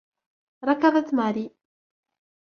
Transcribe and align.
ركضت 0.67 1.07
ماري. 1.17 1.45